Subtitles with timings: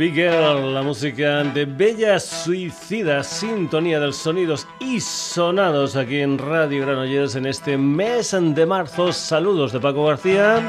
[0.00, 6.86] Big Girl, la música de Bella Suicida, sintonía de sonidos y sonados aquí en Radio
[6.86, 9.12] Granollers en este mes de marzo.
[9.12, 10.62] Saludos de Paco García.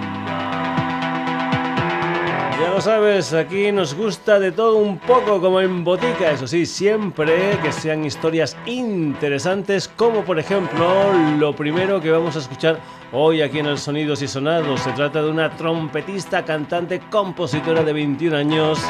[2.58, 6.64] Ya lo sabes, aquí nos gusta de todo un poco como en botica, eso sí,
[6.64, 12.80] siempre que sean historias interesantes, como por ejemplo lo primero que vamos a escuchar
[13.12, 14.80] hoy aquí en el Sonidos y Sonados.
[14.80, 18.82] Se trata de una trompetista, cantante, compositora de 21 años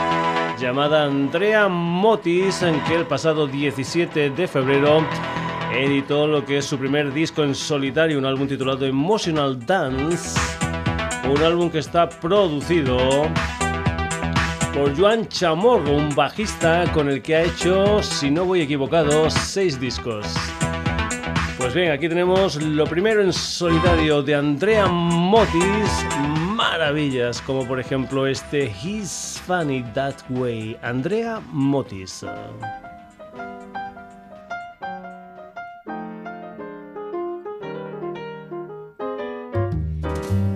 [0.59, 5.05] llamada Andrea Motis, en que el pasado 17 de febrero
[5.77, 10.39] editó lo que es su primer disco en solitario, un álbum titulado Emotional Dance,
[11.29, 12.97] un álbum que está producido
[14.73, 19.79] por Joan Chamorro, un bajista con el que ha hecho, si no voy equivocado, seis
[19.79, 20.27] discos.
[21.59, 26.07] Pues bien, aquí tenemos lo primero en solitario de Andrea Motis,
[26.55, 32.25] maravillas como por ejemplo este He's Funny That Way, Andrea Motis.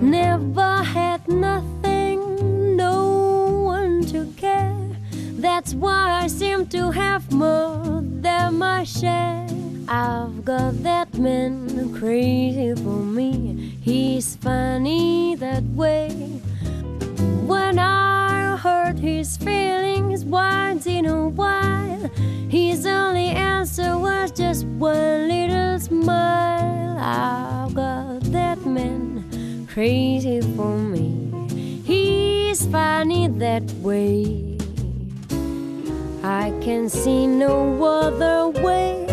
[0.00, 4.74] Never had nothing, no one to care.
[5.38, 9.46] That's why I seem to have more than my share.
[9.88, 13.76] I've got that man crazy for me.
[13.82, 16.08] He's funny that way.
[17.44, 22.08] When I hurt his feelings once in a while,
[22.48, 26.20] his only answer was just one little smile.
[26.20, 27.59] That man
[29.80, 31.08] crazy for me.
[31.86, 34.58] He's funny that way.
[36.22, 39.06] I can see no other way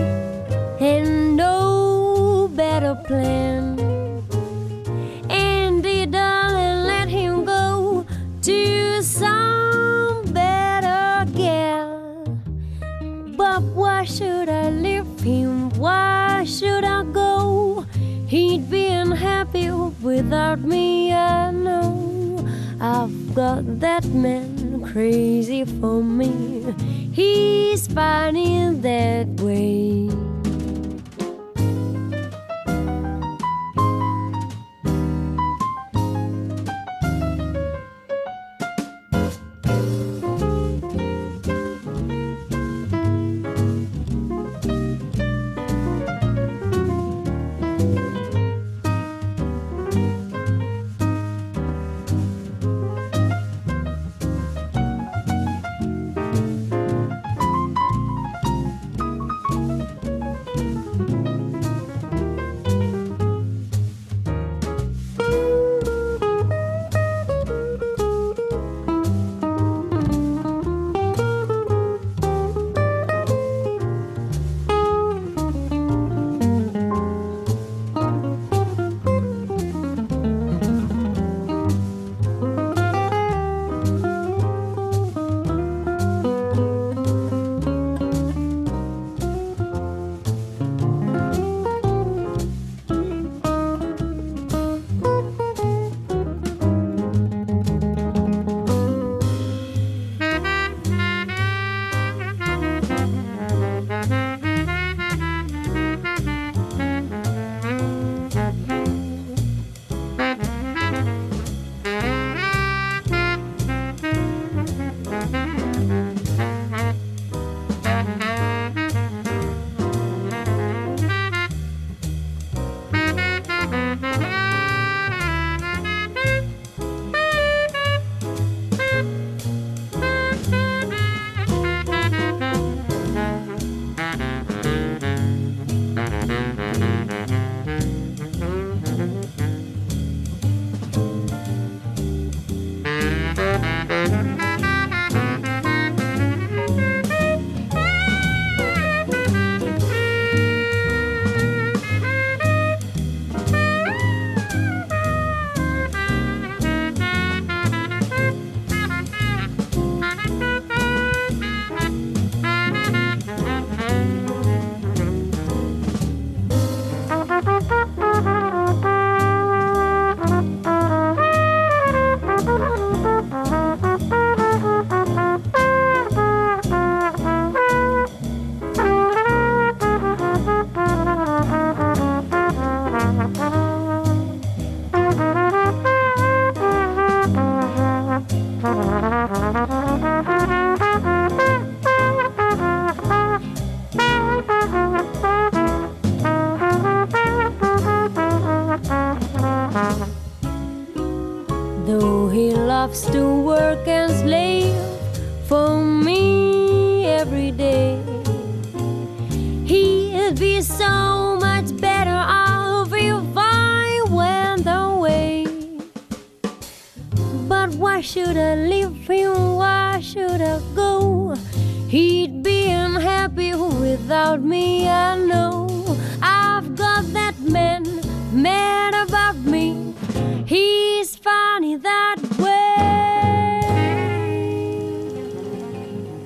[0.81, 3.66] and no better plan.
[20.27, 22.45] Without me, I know.
[22.81, 26.65] I've got that man crazy for me.
[27.13, 30.16] He's fine in that way.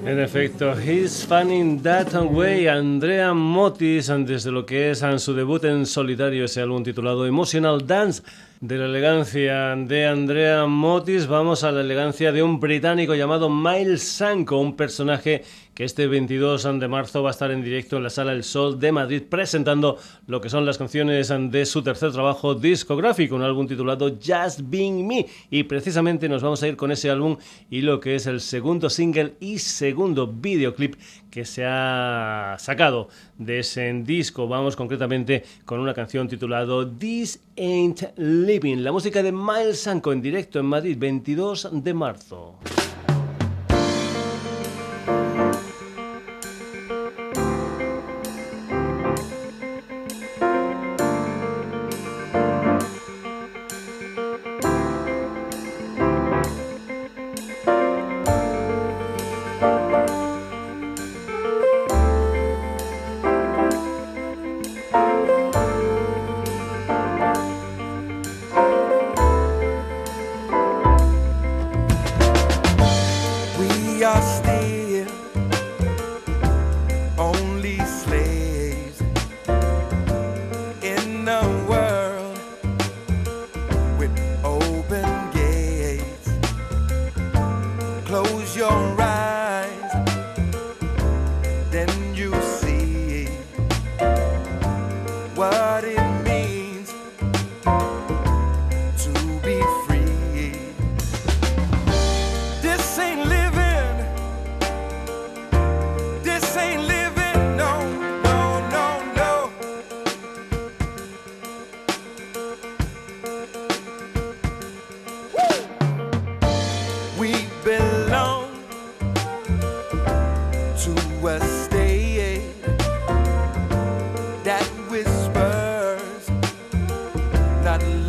[0.03, 5.63] En efecto, He's Funny That Way, Andrea Motis, antes de lo que es su debut
[5.63, 8.23] en solitario, ese álbum titulado Emotional Dance.
[8.61, 14.03] De la elegancia de Andrea Motis vamos a la elegancia de un británico llamado Miles
[14.03, 15.41] Sanko, un personaje
[15.73, 18.79] que este 22 de marzo va a estar en directo en la Sala El Sol
[18.79, 19.97] de Madrid presentando
[20.27, 25.07] lo que son las canciones de su tercer trabajo discográfico, un álbum titulado Just Being
[25.07, 25.25] Me.
[25.49, 27.37] Y precisamente nos vamos a ir con ese álbum
[27.69, 30.95] y lo que es el segundo single y segundo videoclip
[31.31, 34.47] que se ha sacado de ese disco.
[34.49, 40.21] Vamos concretamente con una canción titulado This Ain't Living, la música de Miles Sanko en
[40.21, 42.55] directo en Madrid 22 de marzo.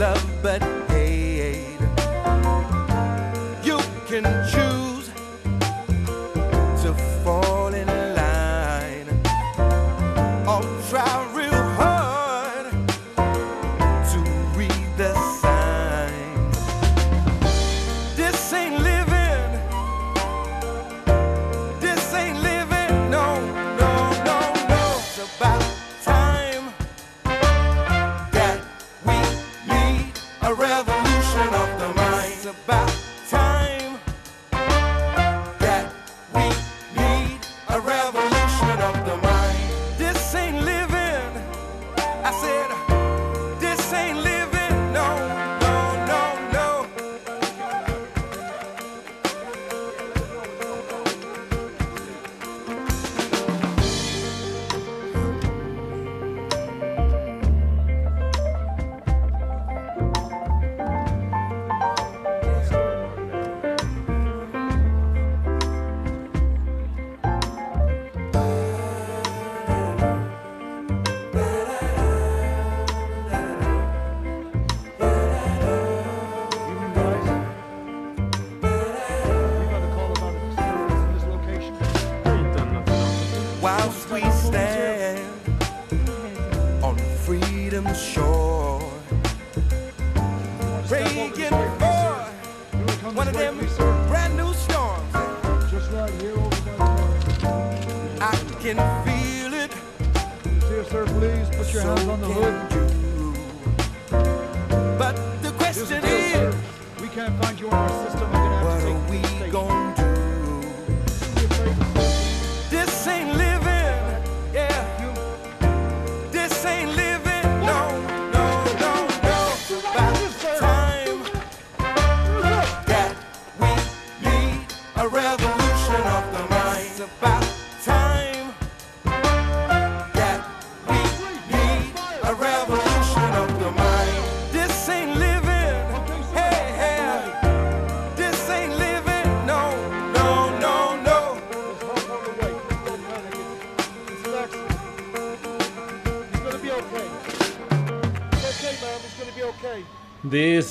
[0.03, 0.82] This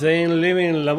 [0.02, 0.31] This Ain't Living, la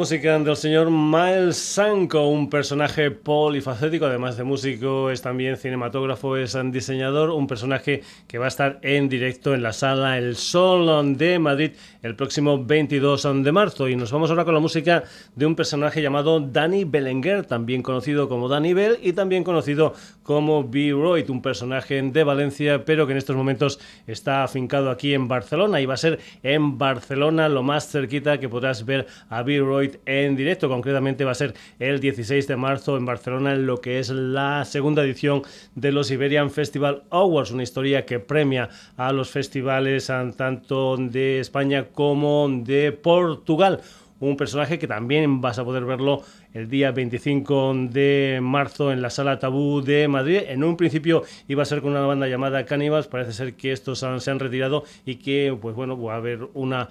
[0.03, 6.59] música del señor Miles Sanko, un personaje polifacético, además de músico, es también cinematógrafo, es
[6.73, 11.39] diseñador, un personaje que va a estar en directo en la sala El Sol de
[11.39, 11.71] Madrid
[12.03, 13.89] el próximo 22 de marzo.
[13.89, 15.05] Y nos vamos ahora con la música
[15.37, 19.95] de un personaje llamado Danny Belenguer, también conocido como Danny Bell y también conocido
[20.25, 20.91] como B.
[20.91, 23.79] Roy, un personaje de Valencia, pero que en estos momentos
[24.09, 28.49] está afincado aquí en Barcelona y va a ser en Barcelona lo más cerquita que
[28.49, 29.63] podrás ver a Bill
[30.07, 30.69] En directo.
[30.69, 34.65] Concretamente va a ser el 16 de marzo en Barcelona en lo que es la
[34.65, 35.43] segunda edición
[35.75, 41.87] de los Iberian Festival Awards, una historia que premia a los festivales tanto de España
[41.93, 43.81] como de Portugal
[44.29, 46.23] un personaje que también vas a poder verlo
[46.55, 50.41] el día 25 de marzo en la sala Tabú de Madrid.
[50.49, 53.99] En un principio iba a ser con una banda llamada Cannibals, parece ser que estos
[53.99, 56.89] se han retirado y que pues bueno, va a haber una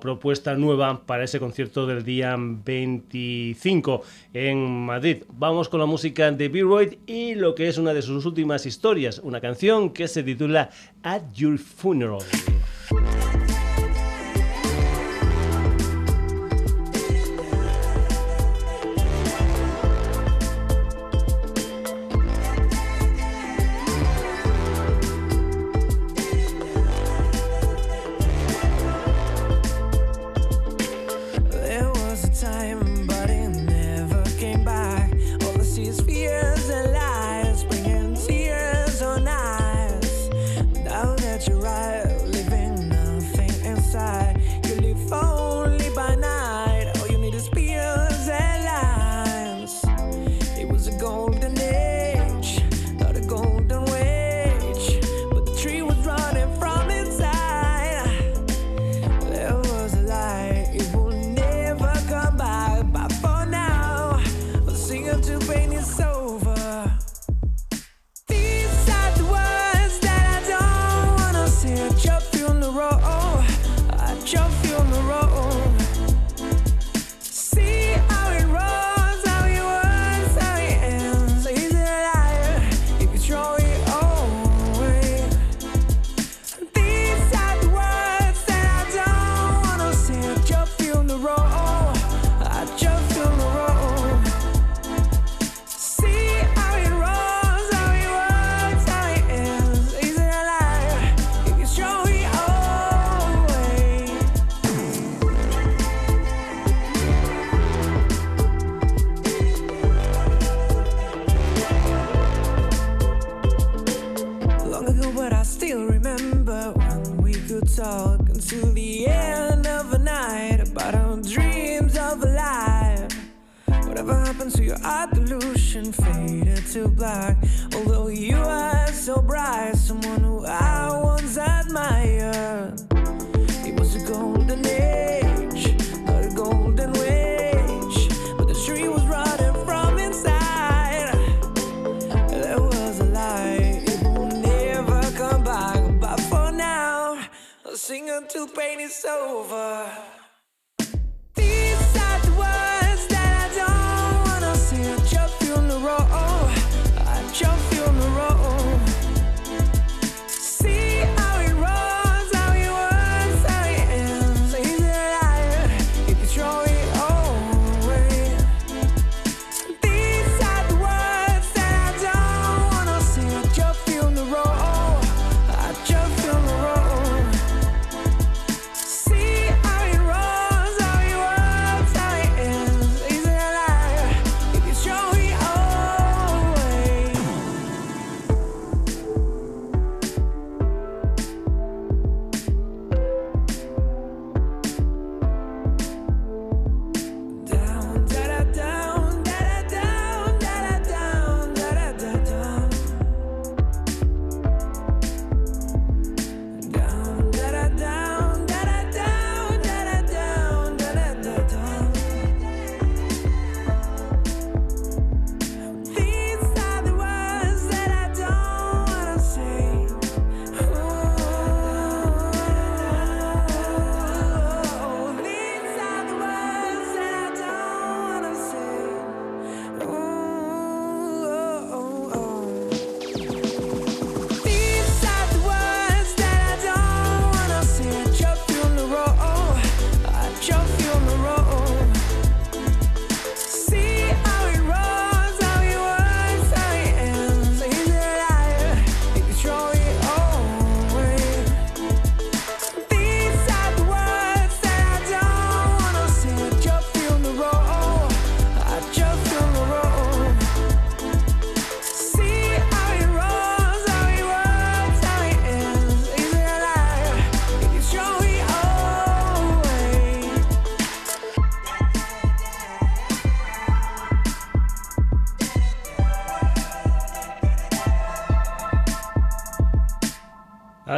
[0.00, 4.02] propuesta nueva para ese concierto del día 25
[4.32, 5.24] en Madrid.
[5.32, 9.18] Vamos con la música de B-Royd y lo que es una de sus últimas historias,
[9.18, 10.70] una canción que se titula
[11.02, 12.20] At Your Funeral.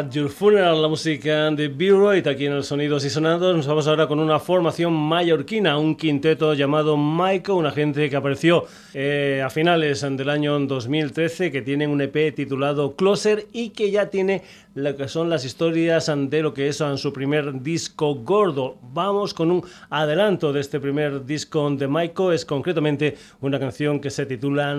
[0.01, 3.55] At Your Funeral, la música de B-Royd aquí en el Sonidos y Sonados.
[3.55, 8.65] Nos vamos ahora con una formación mallorquina, un quinteto llamado Maiko, una gente que apareció
[8.95, 14.07] eh, a finales del año 2013, que tienen un EP titulado Closer y que ya
[14.07, 14.43] tiene
[14.75, 18.79] lo que son las historias de lo que es su primer disco gordo.
[18.81, 24.09] Vamos con un adelanto de este primer disco de Maiko, es concretamente una canción que
[24.09, 24.75] se titula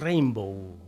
[0.00, 0.81] Rainbow.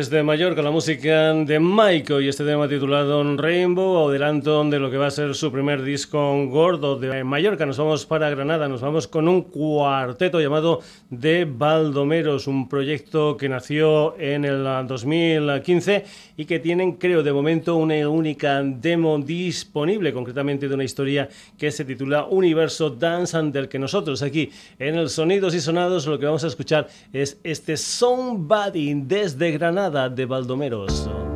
[0.00, 4.96] Desde Mallorca, la música de Maiko y este tema titulado Rainbow, adelanto de lo que
[4.96, 7.66] va a ser su primer disco gordo de Mallorca.
[7.66, 13.50] Nos vamos para Granada, nos vamos con un cuarteto llamado De Baldomeros, un proyecto que
[13.50, 16.04] nació en el 2015
[16.38, 21.70] y que tienen, creo, de momento una única demo disponible, concretamente de una historia que
[21.70, 26.24] se titula Universo Dance, del que nosotros aquí en el Sonidos y Sonados lo que
[26.24, 31.08] vamos a escuchar es este Somebody desde Granada nada de Baldomeros.
[31.08, 31.29] Nobody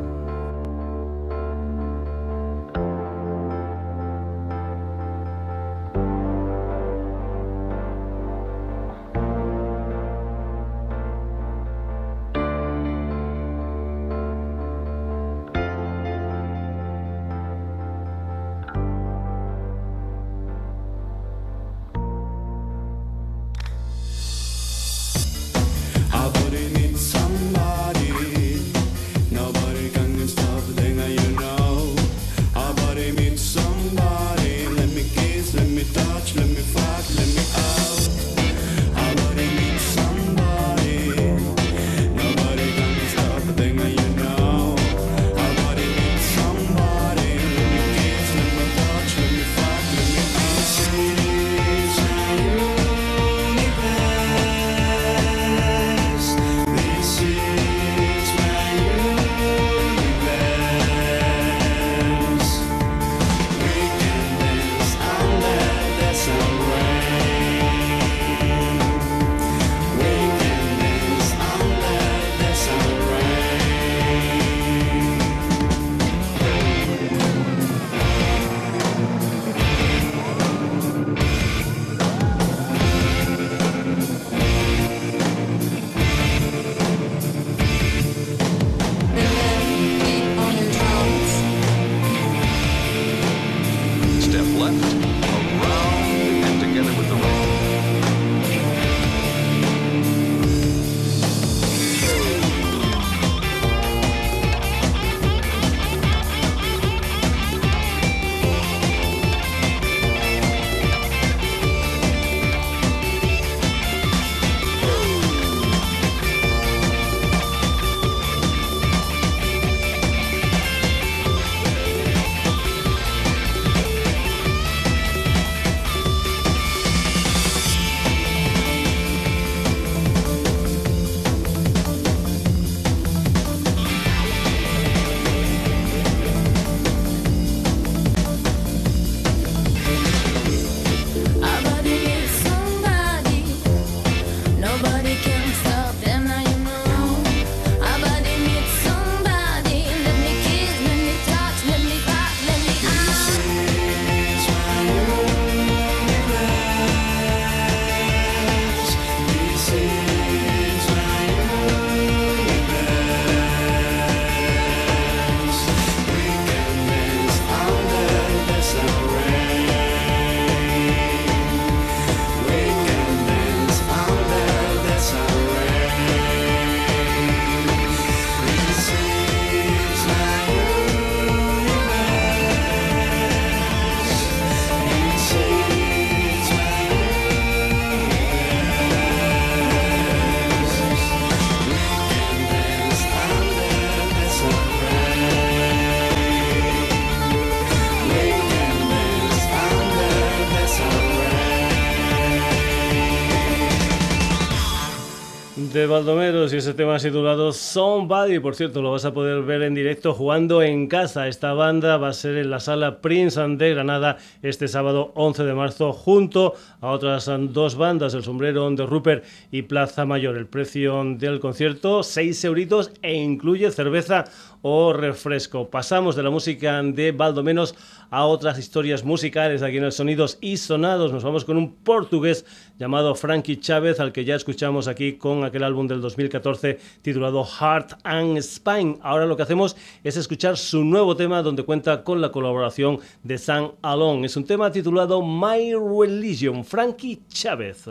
[206.75, 208.39] tema titulado Somebody.
[208.39, 211.27] Por cierto, lo vas a poder ver en directo jugando en casa.
[211.27, 215.53] Esta banda va a ser en la sala Prince de Granada este sábado 11 de
[215.53, 220.37] marzo junto a otras dos bandas, El Sombrero de Rupert y Plaza Mayor.
[220.37, 224.25] El precio del concierto, 6 euritos e incluye cerveza
[224.67, 225.69] o refresco.
[225.69, 227.75] Pasamos de la música de Baldomenos
[228.09, 231.13] a otras historias musicales aquí en el Sonidos y Sonados.
[231.13, 232.47] Nos vamos con un portugués
[232.79, 237.99] llamado Frankie Chávez, al que ya escuchamos aquí con aquel álbum del 2014 titulado Heart
[238.05, 238.97] and Spine.
[239.03, 243.37] Ahora lo que hacemos es escuchar su nuevo tema donde cuenta con la colaboración de
[243.37, 244.25] Sam Alon.
[244.25, 247.87] Es un tema titulado My Religion, Frankie Chávez.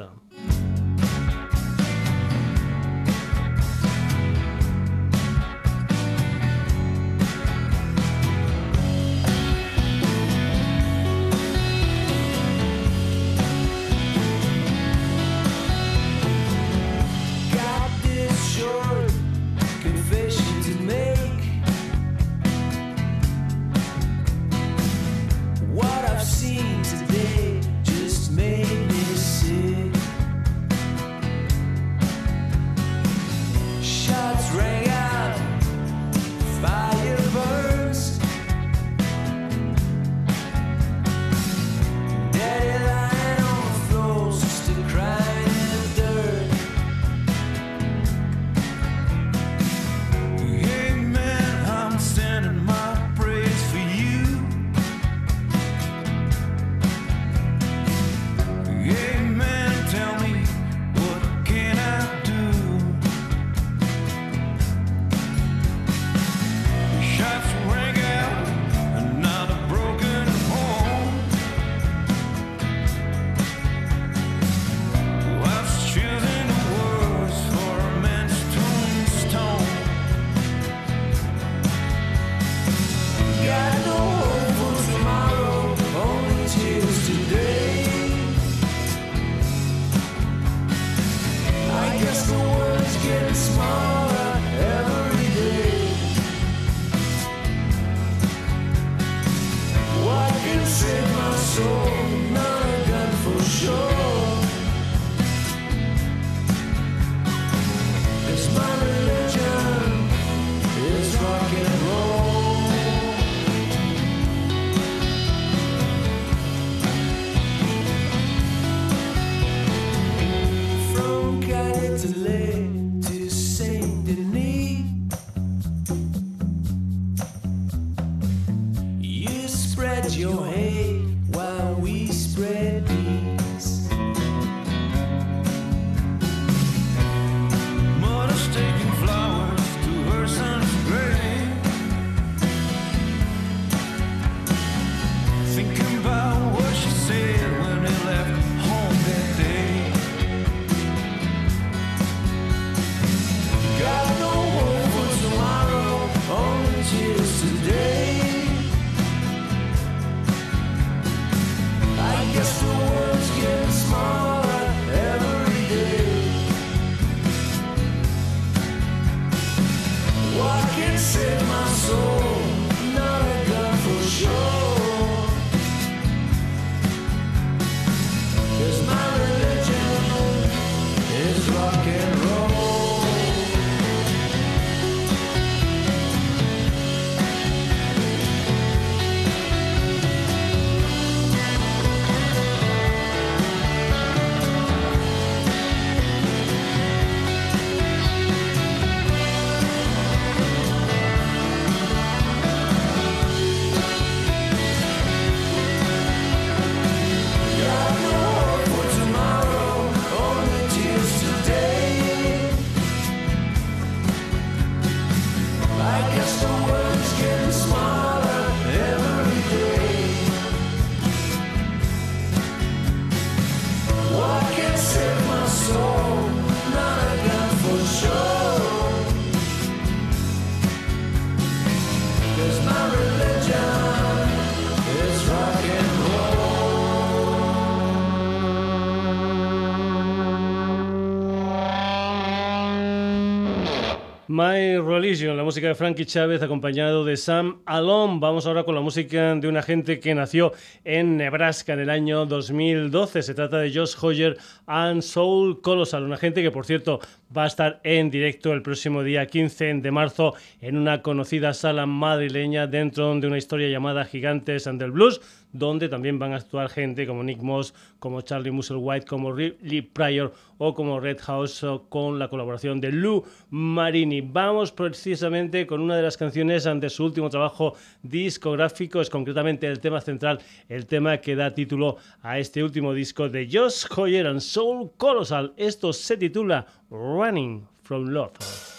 [244.37, 248.18] My Religion, la música de Frankie Chávez acompañado de Sam Alon.
[248.18, 252.27] Vamos ahora con la música de una gente que nació en Nebraska en el año
[252.27, 253.23] 2012.
[253.23, 256.99] Se trata de Josh Hoyer and Soul Colossal, una gente que por cierto
[257.37, 261.87] va a estar en directo el próximo día 15 de marzo en una conocida sala
[261.87, 265.20] madrileña dentro de una historia llamada Gigantes and the Blues
[265.54, 270.34] donde también van a actuar gente como Nick Moss, como Charlie Musselwhite, como Lee Pryor
[270.58, 274.20] o como Red House con la colaboración de Lou Marini.
[274.20, 279.78] Vamos precisamente con una de las canciones de su último trabajo discográfico, es concretamente el
[279.78, 284.40] tema central, el tema que da título a este último disco de Josh Hoyer and
[284.40, 285.54] Soul Colossal.
[285.56, 286.66] Esto se titula
[287.14, 288.73] Running from Love.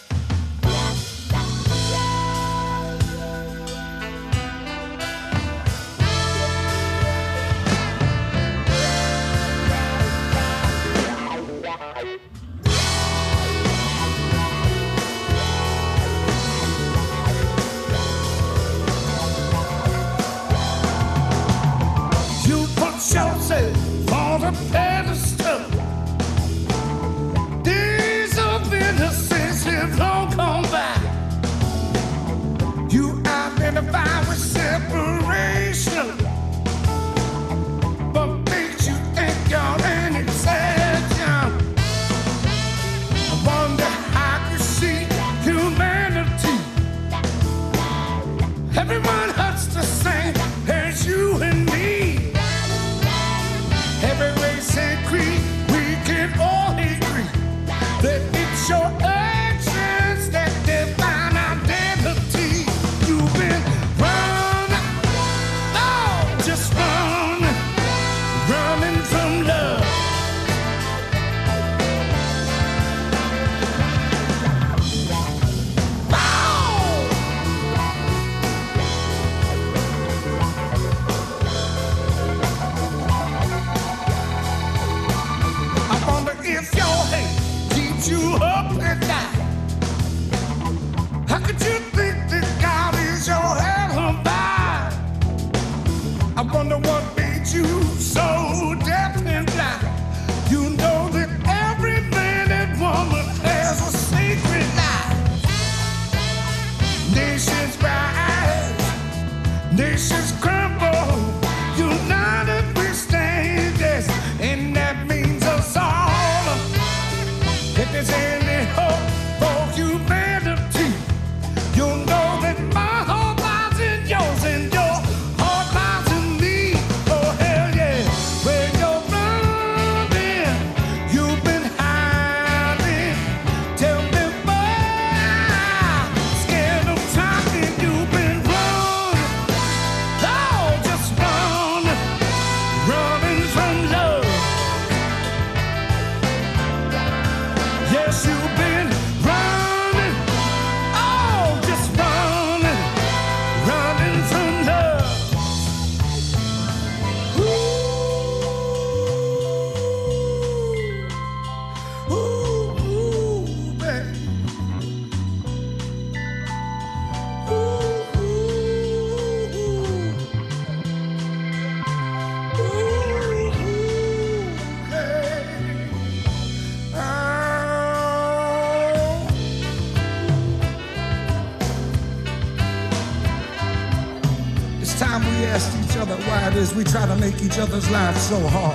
[187.75, 188.74] this life so hard.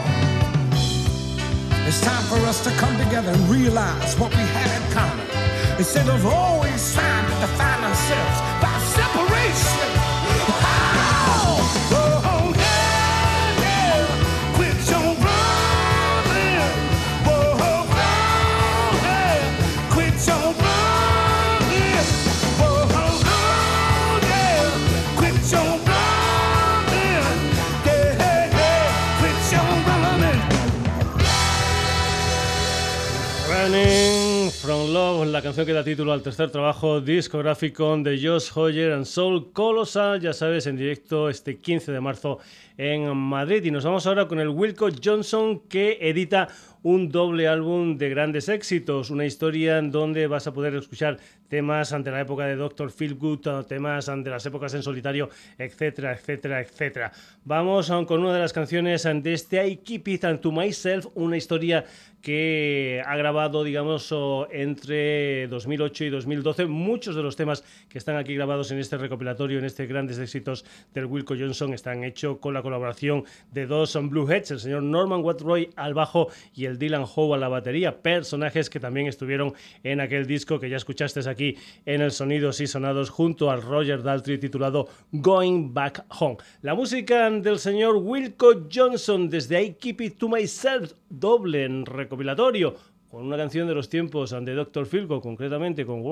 [37.05, 42.38] Discográfico de Josh Hoyer and Soul Colossal, ya sabes, en directo este 15 de marzo
[42.79, 43.62] en Madrid.
[43.64, 46.49] Y nos vamos ahora con el Wilco Johnson que edita
[46.83, 51.93] un doble álbum de grandes éxitos, una historia en donde vas a poder escuchar temas
[51.93, 52.90] ante la época de Dr.
[53.14, 57.12] Good, temas ante las épocas en solitario, etcétera, etcétera, etcétera.
[57.45, 61.37] Vamos con una de las canciones de este I Keep It and to Myself, una
[61.37, 61.85] historia
[62.22, 64.14] que ha grabado, digamos,
[64.50, 66.66] entre 2008 y 2012.
[66.66, 70.64] Muchos de los temas que están aquí grabados en este recopilatorio, en este grandes éxitos
[70.92, 75.70] del Wilco Johnson, están hechos con la colaboración de dos Blueheads, el señor Norman Watroy
[75.76, 80.26] al bajo y el Dylan Howe a la batería, personajes que también estuvieron en aquel
[80.26, 84.88] disco que ya escuchaste aquí en el Sonidos y Sonados junto al Roger Daltrey titulado
[85.12, 86.38] Going Back Home.
[86.62, 92.74] La música del señor Wilco Johnson desde I Keep It To Myself, doble en recopilatorio,
[93.08, 94.84] con una canción de los tiempos de Dr.
[94.84, 96.02] Philco, concretamente con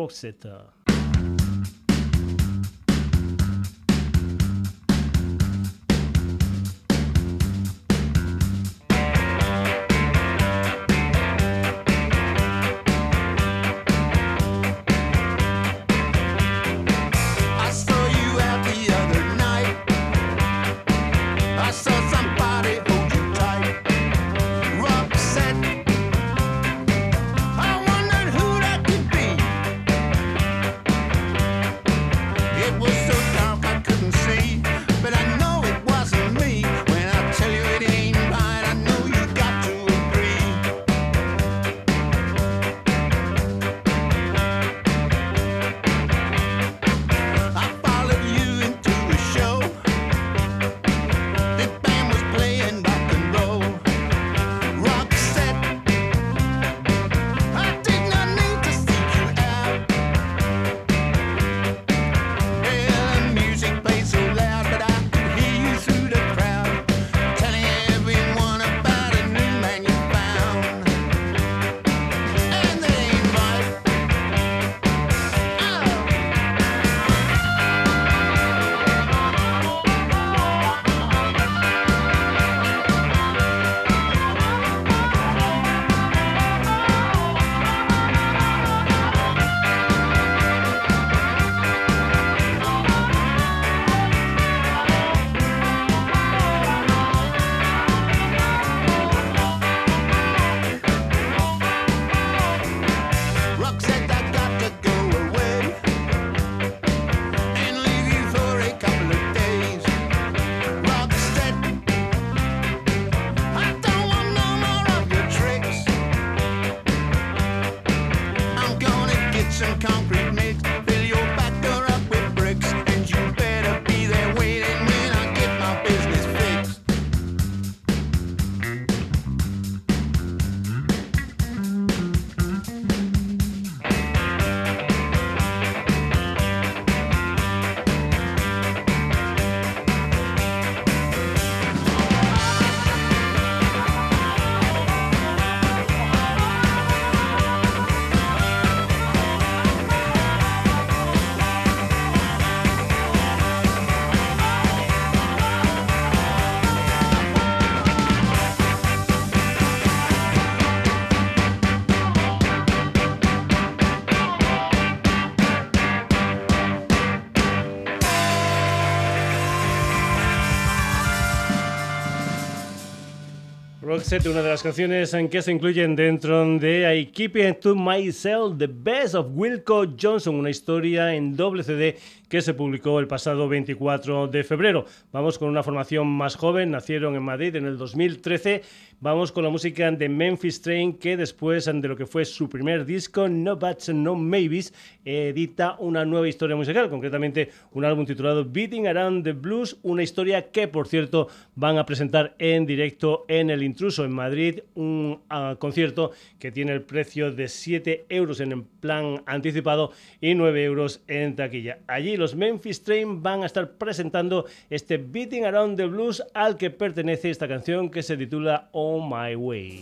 [173.99, 178.57] Una de las canciones en que se incluyen dentro de I Keep It To Myself,
[178.57, 181.97] The Best of Wilco Johnson, una historia en doble CD
[182.29, 184.85] que se publicó el pasado 24 de febrero.
[185.13, 188.63] Vamos con una formación más joven, nacieron en Madrid en el 2013.
[189.01, 192.85] Vamos con la música de Memphis Train, que después de lo que fue su primer
[192.85, 194.75] disco, No Buts No Maybes,
[195.05, 200.51] edita una nueva historia musical, concretamente un álbum titulado Beating Around the Blues, una historia
[200.51, 205.55] que, por cierto, van a presentar en directo en El Intruso en Madrid, un ah,
[205.61, 211.37] concierto que tiene el precio de 7 euros en plan anticipado y 9 euros en
[211.37, 211.79] taquilla.
[211.87, 216.71] Allí los Memphis Train van a estar presentando este Beating Around the Blues al que
[216.71, 219.81] pertenece esta canción que se titula On My Way.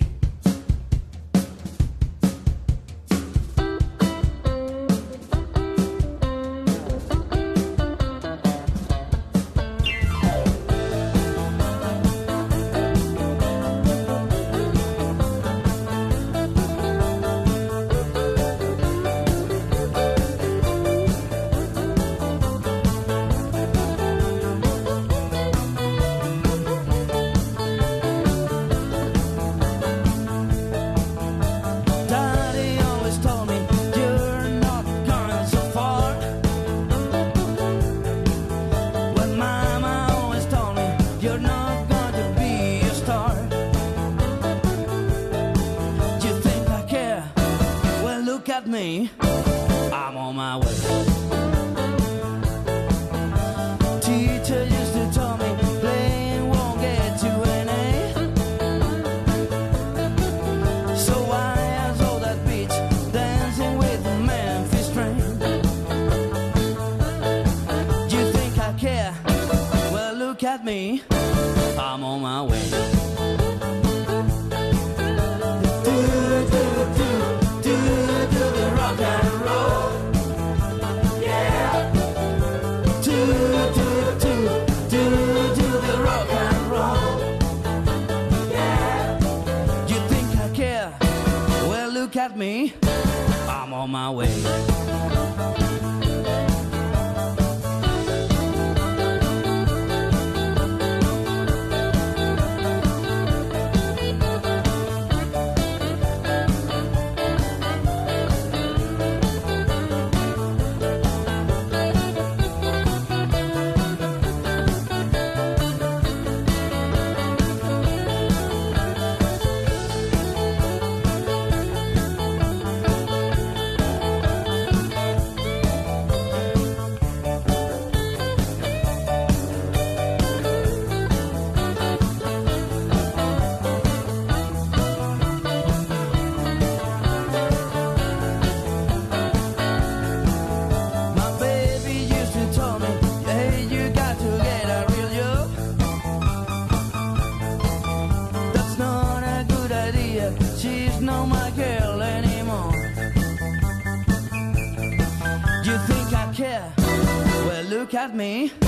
[158.17, 158.66] Me.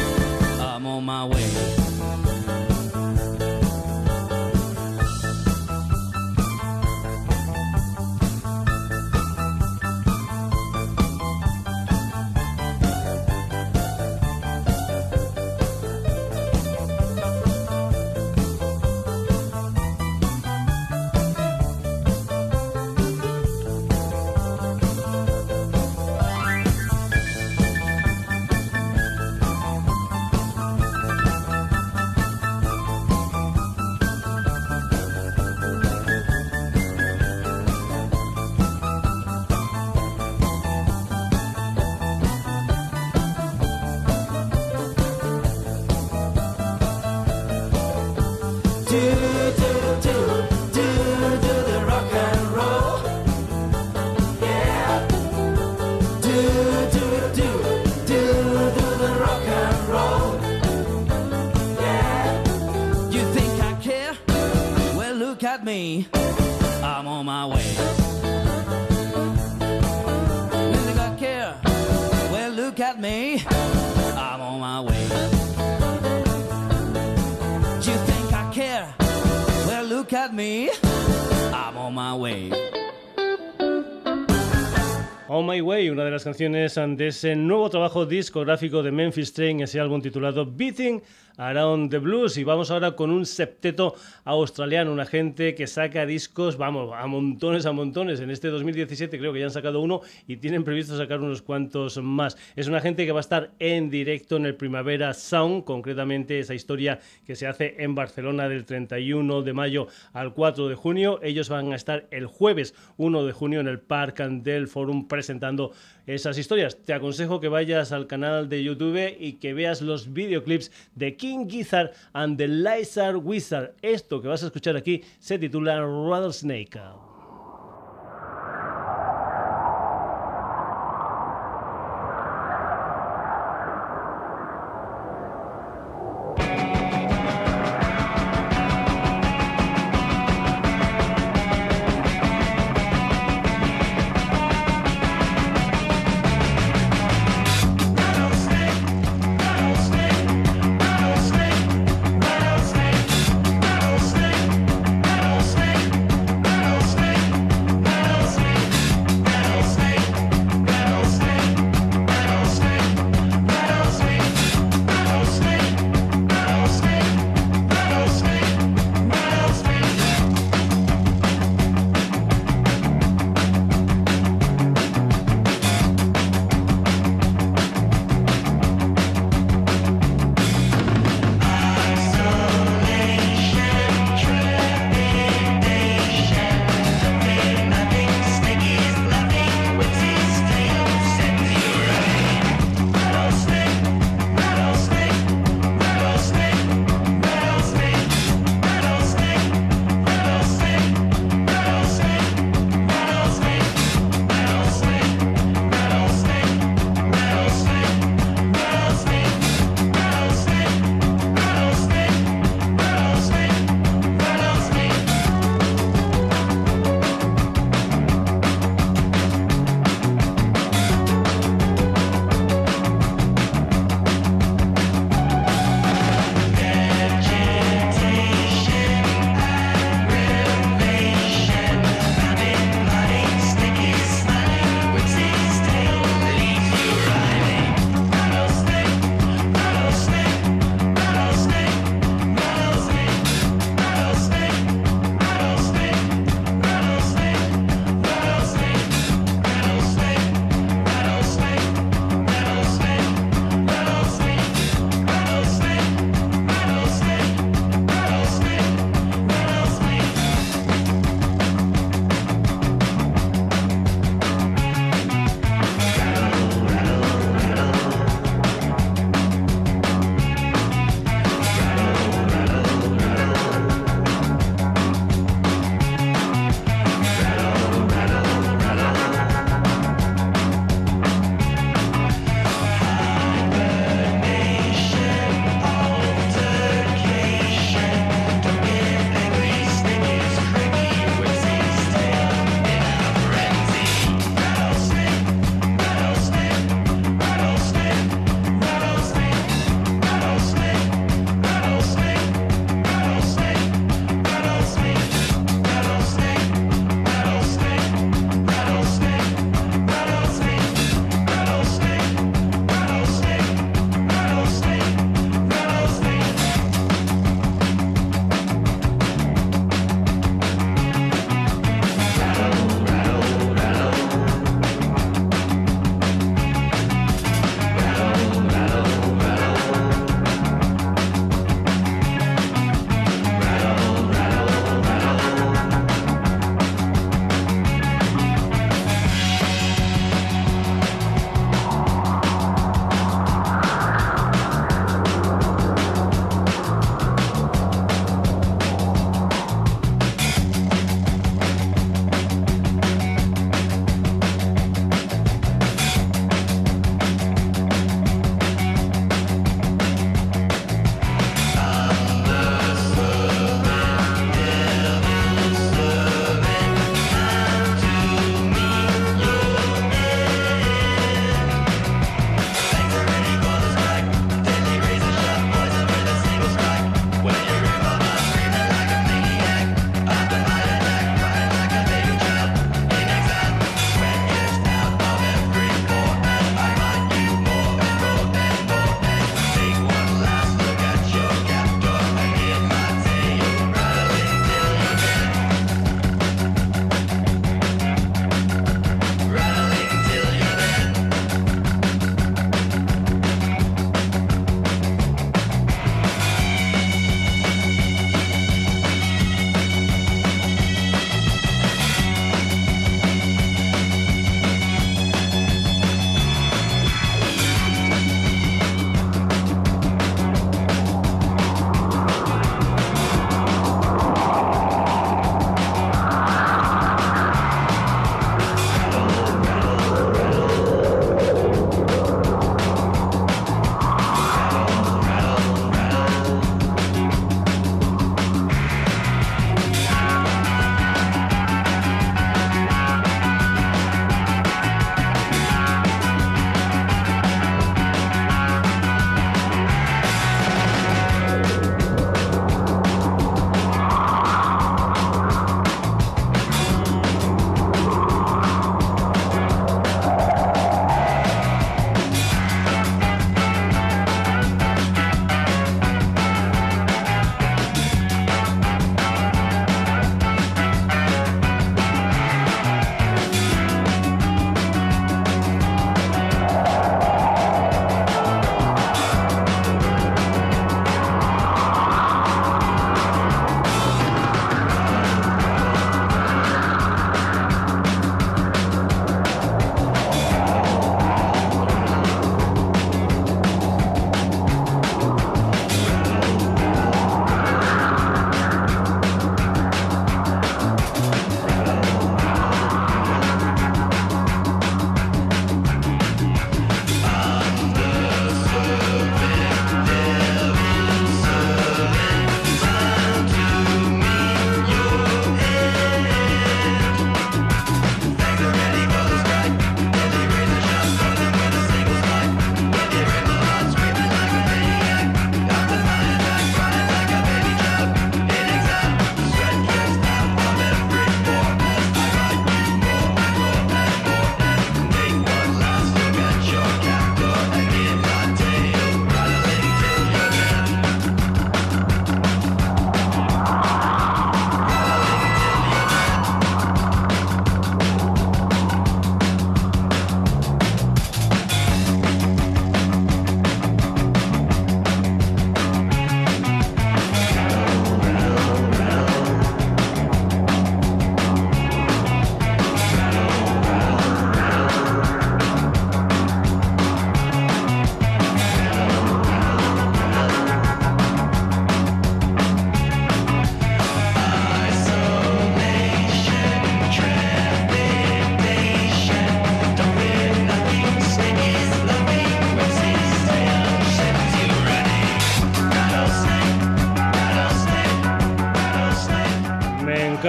[86.18, 91.00] Las canciones de ese nuevo trabajo discográfico de Memphis Train, ese álbum titulado Beating
[91.38, 92.36] Around the Blues.
[92.36, 97.64] Y vamos ahora con un septeto australiano, una gente que saca discos, vamos, a montones,
[97.64, 98.20] a montones.
[98.20, 101.96] En este 2017 creo que ya han sacado uno y tienen previsto sacar unos cuantos
[102.02, 102.36] más.
[102.56, 106.54] Es una gente que va a estar en directo en el Primavera Sound, concretamente esa
[106.54, 111.20] historia que se hace en Barcelona del 31 de mayo al 4 de junio.
[111.22, 115.72] Ellos van a estar el jueves 1 de junio en el Park del Forum presentando
[116.06, 116.78] esas historias.
[116.84, 121.46] Te aconsejo que vayas al canal de YouTube y que veas los videoclips de King
[121.46, 123.74] Gizzard and the Lizard Wizard.
[123.82, 127.07] Esto que vas a escuchar aquí se titula Rattlesnake.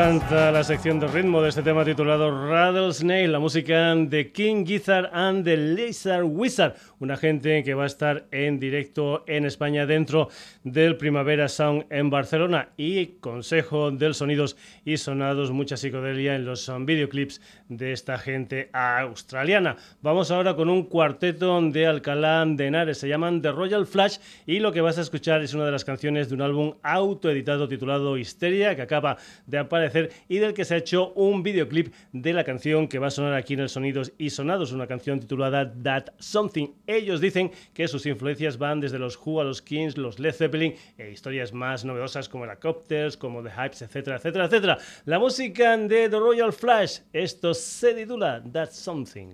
[0.09, 5.45] La sección de ritmo de este tema titulado Rattlesnake, la música de King Gizzard and
[5.45, 10.29] the Lizard Wizard, una gente que va a estar en directo en España dentro
[10.71, 14.55] del Primavera Sound en Barcelona y consejo del sonidos
[14.85, 19.77] y sonados, mucha psicodelia en los videoclips de esta gente australiana.
[20.01, 24.59] Vamos ahora con un cuarteto de Alcalá de Henares, se llaman The Royal Flash y
[24.59, 28.17] lo que vas a escuchar es una de las canciones de un álbum autoeditado titulado
[28.17, 29.17] Histeria que acaba
[29.47, 33.07] de aparecer y del que se ha hecho un videoclip de la canción que va
[33.07, 36.67] a sonar aquí en el Sonidos y Sonados, una canción titulada That Something.
[36.85, 40.58] Ellos dicen que sus influencias van desde los Who a los Kings, los Led Zeppelin
[40.61, 44.77] e historias más novedosas como Helicopters, como The Hypes, etcétera, etcétera, etcétera.
[45.05, 49.33] La música de The Royal Flash, esto se titula That Something.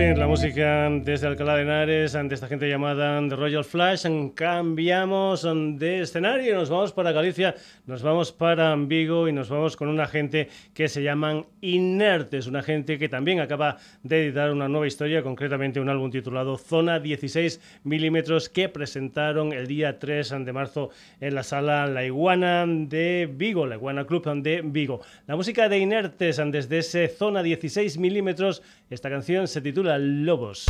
[0.00, 4.06] La música desde Alcalá de Henares, ante esta gente llamada The Royal Flash.
[4.34, 5.46] Cambiamos
[5.78, 10.06] de escenario, nos vamos para Galicia, nos vamos para Vigo y nos vamos con una
[10.06, 15.22] gente que se llaman Inertes, una gente que también acaba de editar una nueva historia,
[15.22, 20.88] concretamente un álbum titulado Zona 16 milímetros que presentaron el día 3 de marzo
[21.20, 25.02] en la sala La Iguana de Vigo, la Iguana Club de Vigo.
[25.26, 30.66] La música de Inertes desde ese Zona 16 milímetros, esta canción se titula Lobos.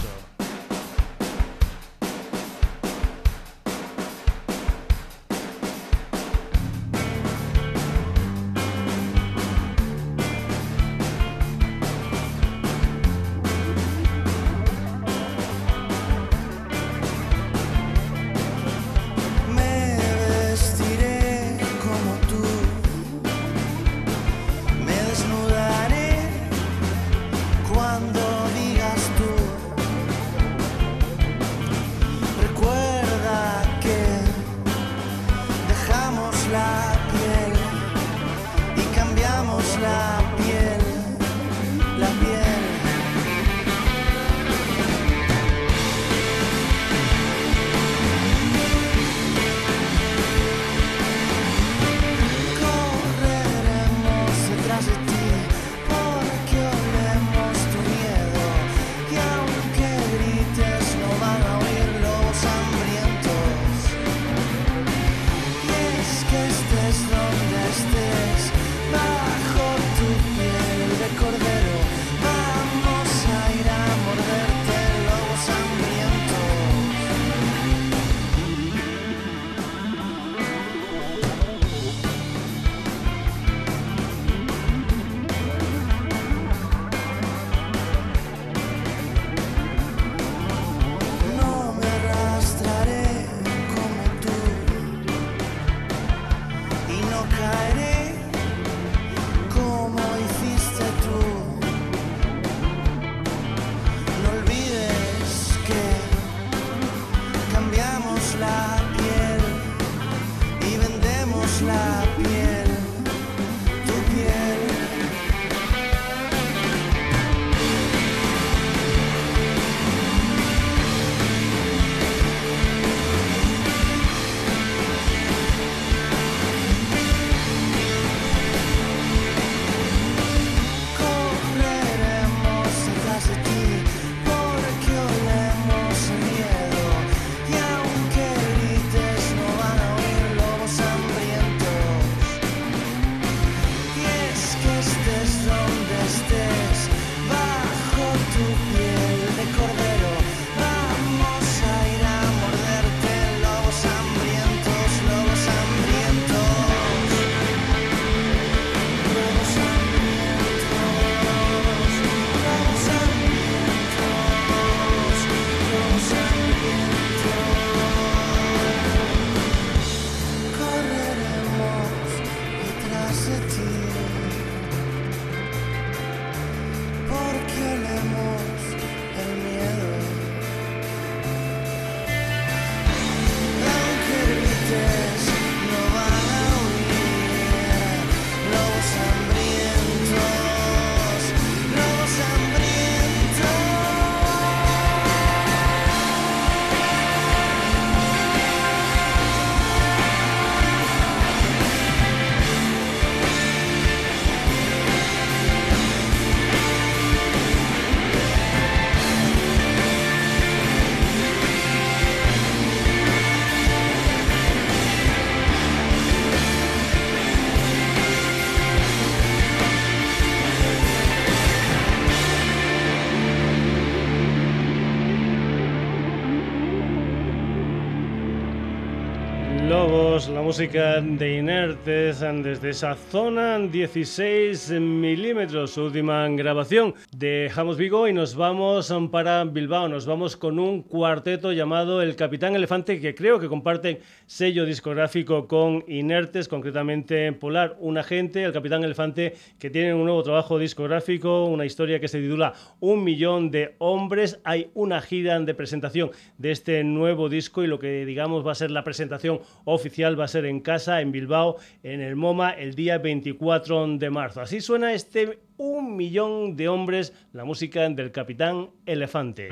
[230.51, 236.93] Música de Inertes desde esa zona 16 milímetros, última grabación.
[237.21, 239.91] Dejamos Vigo y nos vamos para Bilbao.
[239.91, 245.47] Nos vamos con un cuarteto llamado El Capitán Elefante que creo que comparten sello discográfico
[245.47, 251.45] con Inertes, concretamente Polar, un agente, El Capitán Elefante, que tienen un nuevo trabajo discográfico,
[251.45, 254.41] una historia que se titula Un millón de hombres.
[254.43, 258.55] Hay una gira de presentación de este nuevo disco y lo que digamos va a
[258.55, 262.75] ser la presentación oficial va a ser en casa, en Bilbao, en el MoMA, el
[262.75, 264.41] día 24 de marzo.
[264.41, 269.51] Así suena este Un millón de hombres, la música del Capitán Elefante.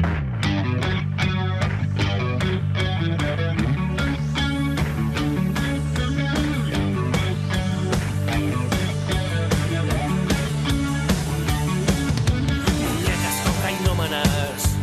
[12.81, 14.79] Muñecas cocainómanas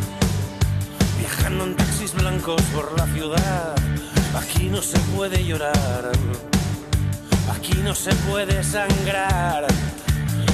[1.18, 3.74] Viajando en taxis blancos por la ciudad
[4.36, 6.12] Aquí no se puede llorar
[7.50, 9.66] Aquí no se puede sangrar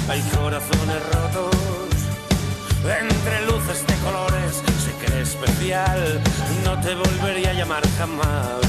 [0.09, 1.57] Hay corazones rotos.
[2.85, 6.21] Entre luces de colores Se cree especial.
[6.65, 8.61] No te volvería a llamar jamás.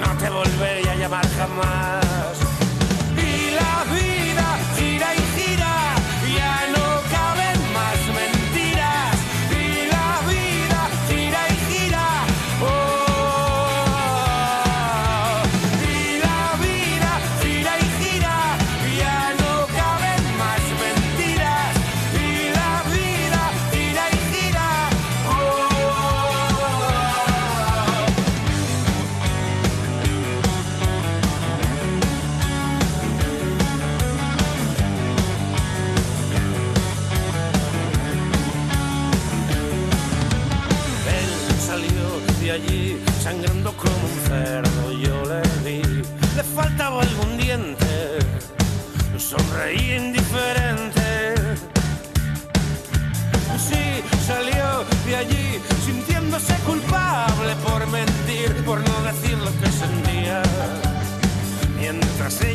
[0.00, 2.45] No te volvería a llamar jamás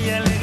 [0.04, 0.41] Yeah.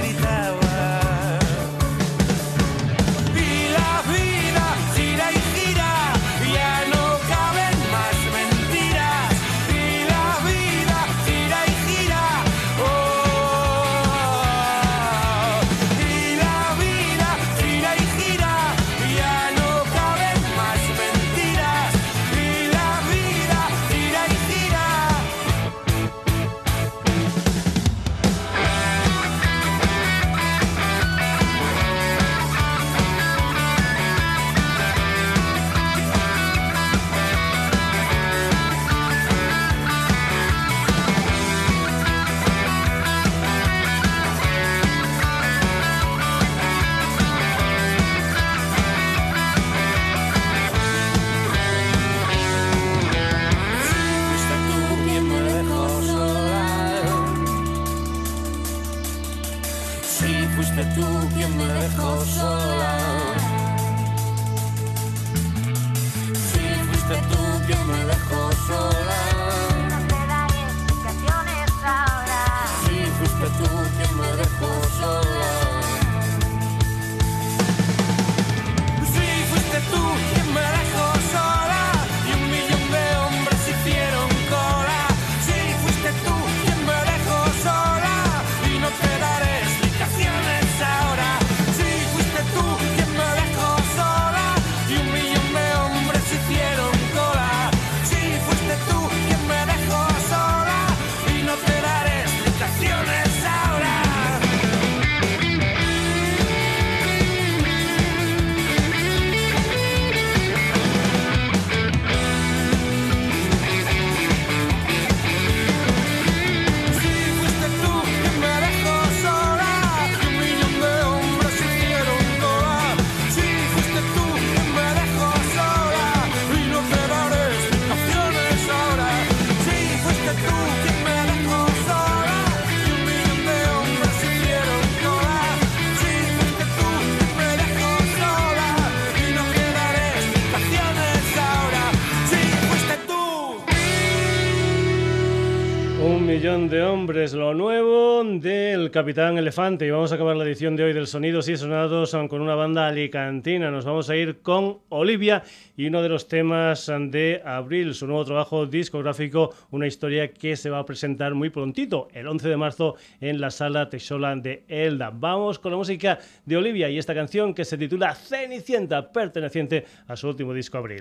[147.21, 149.87] es lo nuevo del Capitán Elefante.
[149.87, 152.87] Y vamos a acabar la edición de hoy del Sonidos y Sonados con una banda
[152.87, 153.71] alicantina.
[153.71, 155.43] Nos vamos a ir con Olivia
[155.77, 160.71] y uno de los temas de abril, su nuevo trabajo discográfico, una historia que se
[160.71, 165.11] va a presentar muy prontito, el 11 de marzo, en la sala Texola de Elda.
[165.13, 170.17] Vamos con la música de Olivia y esta canción que se titula Cenicienta, perteneciente a
[170.17, 171.01] su último disco abril.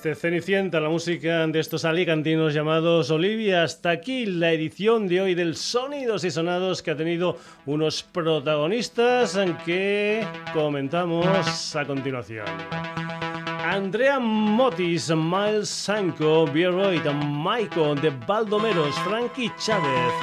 [0.00, 3.64] Este Cenicienta, la música de estos alicantinos llamados Olivia.
[3.64, 7.36] Hasta aquí la edición de hoy del Sonidos y Sonados que ha tenido
[7.66, 12.46] unos protagonistas que comentamos a continuación.
[13.62, 20.14] Andrea Motis, Miles Sanko, Bieroid, Michael de Baldomeros, Frankie Chávez.